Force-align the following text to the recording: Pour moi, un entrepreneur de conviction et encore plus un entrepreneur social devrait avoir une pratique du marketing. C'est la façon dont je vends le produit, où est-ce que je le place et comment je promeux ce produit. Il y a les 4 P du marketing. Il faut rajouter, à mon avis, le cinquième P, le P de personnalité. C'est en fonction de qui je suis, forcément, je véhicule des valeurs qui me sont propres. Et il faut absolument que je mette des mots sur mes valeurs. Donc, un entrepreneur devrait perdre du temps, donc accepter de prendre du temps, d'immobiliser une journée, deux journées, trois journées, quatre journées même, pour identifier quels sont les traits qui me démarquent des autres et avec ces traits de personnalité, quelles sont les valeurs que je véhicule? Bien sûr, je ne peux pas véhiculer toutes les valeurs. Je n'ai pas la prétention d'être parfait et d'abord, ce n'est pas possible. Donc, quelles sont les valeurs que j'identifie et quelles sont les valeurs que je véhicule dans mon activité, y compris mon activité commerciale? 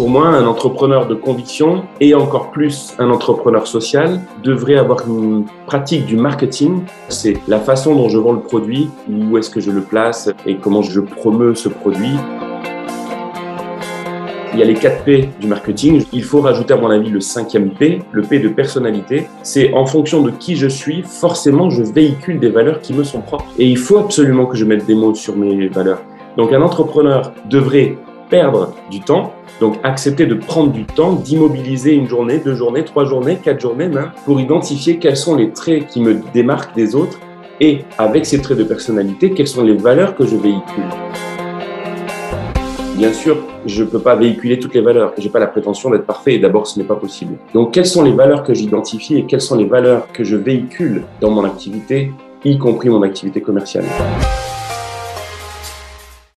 Pour 0.00 0.08
moi, 0.08 0.28
un 0.28 0.46
entrepreneur 0.46 1.06
de 1.06 1.14
conviction 1.14 1.82
et 2.00 2.14
encore 2.14 2.52
plus 2.52 2.94
un 2.98 3.10
entrepreneur 3.10 3.66
social 3.66 4.22
devrait 4.42 4.76
avoir 4.76 5.06
une 5.06 5.44
pratique 5.66 6.06
du 6.06 6.16
marketing. 6.16 6.84
C'est 7.10 7.36
la 7.48 7.60
façon 7.60 7.94
dont 7.94 8.08
je 8.08 8.16
vends 8.16 8.32
le 8.32 8.40
produit, 8.40 8.88
où 9.10 9.36
est-ce 9.36 9.50
que 9.50 9.60
je 9.60 9.70
le 9.70 9.82
place 9.82 10.30
et 10.46 10.56
comment 10.56 10.80
je 10.80 11.00
promeux 11.00 11.54
ce 11.54 11.68
produit. 11.68 12.14
Il 14.54 14.58
y 14.58 14.62
a 14.62 14.64
les 14.64 14.72
4 14.72 15.04
P 15.04 15.28
du 15.38 15.46
marketing. 15.46 16.02
Il 16.14 16.24
faut 16.24 16.40
rajouter, 16.40 16.72
à 16.72 16.78
mon 16.78 16.88
avis, 16.88 17.10
le 17.10 17.20
cinquième 17.20 17.68
P, 17.68 18.00
le 18.10 18.22
P 18.22 18.38
de 18.38 18.48
personnalité. 18.48 19.26
C'est 19.42 19.74
en 19.74 19.84
fonction 19.84 20.22
de 20.22 20.30
qui 20.30 20.56
je 20.56 20.66
suis, 20.68 21.02
forcément, 21.02 21.68
je 21.68 21.82
véhicule 21.82 22.40
des 22.40 22.48
valeurs 22.48 22.80
qui 22.80 22.94
me 22.94 23.04
sont 23.04 23.20
propres. 23.20 23.44
Et 23.58 23.66
il 23.66 23.76
faut 23.76 23.98
absolument 23.98 24.46
que 24.46 24.56
je 24.56 24.64
mette 24.64 24.86
des 24.86 24.94
mots 24.94 25.14
sur 25.14 25.36
mes 25.36 25.68
valeurs. 25.68 26.00
Donc, 26.38 26.54
un 26.54 26.62
entrepreneur 26.62 27.32
devrait 27.50 27.98
perdre 28.30 28.72
du 28.90 29.00
temps, 29.00 29.32
donc 29.60 29.76
accepter 29.82 30.24
de 30.24 30.34
prendre 30.34 30.72
du 30.72 30.84
temps, 30.84 31.12
d'immobiliser 31.12 31.92
une 31.92 32.08
journée, 32.08 32.38
deux 32.38 32.54
journées, 32.54 32.84
trois 32.84 33.04
journées, 33.04 33.38
quatre 33.42 33.60
journées 33.60 33.88
même, 33.88 34.12
pour 34.24 34.40
identifier 34.40 34.98
quels 34.98 35.16
sont 35.16 35.36
les 35.36 35.50
traits 35.50 35.88
qui 35.88 36.00
me 36.00 36.20
démarquent 36.32 36.74
des 36.74 36.94
autres 36.94 37.18
et 37.60 37.84
avec 37.98 38.24
ces 38.24 38.40
traits 38.40 38.56
de 38.56 38.64
personnalité, 38.64 39.32
quelles 39.32 39.48
sont 39.48 39.64
les 39.64 39.76
valeurs 39.76 40.14
que 40.14 40.24
je 40.24 40.36
véhicule? 40.36 40.84
Bien 42.96 43.12
sûr, 43.12 43.38
je 43.66 43.82
ne 43.82 43.88
peux 43.88 43.98
pas 43.98 44.14
véhiculer 44.14 44.58
toutes 44.58 44.74
les 44.74 44.82
valeurs. 44.82 45.14
Je 45.16 45.24
n'ai 45.24 45.30
pas 45.30 45.38
la 45.38 45.46
prétention 45.46 45.90
d'être 45.90 46.04
parfait 46.04 46.34
et 46.34 46.38
d'abord, 46.38 46.66
ce 46.66 46.78
n'est 46.78 46.84
pas 46.84 46.96
possible. 46.96 47.36
Donc, 47.54 47.72
quelles 47.72 47.86
sont 47.86 48.02
les 48.02 48.12
valeurs 48.12 48.42
que 48.42 48.52
j'identifie 48.52 49.16
et 49.16 49.24
quelles 49.24 49.40
sont 49.40 49.56
les 49.56 49.64
valeurs 49.64 50.06
que 50.12 50.22
je 50.22 50.36
véhicule 50.36 51.04
dans 51.20 51.30
mon 51.30 51.44
activité, 51.44 52.12
y 52.44 52.58
compris 52.58 52.90
mon 52.90 53.02
activité 53.02 53.40
commerciale? 53.40 53.84